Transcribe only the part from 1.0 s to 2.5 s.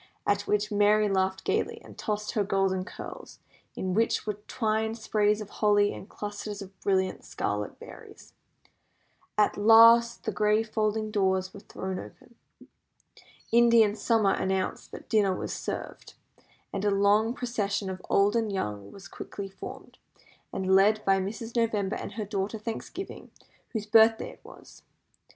laughed gaily, and tossed her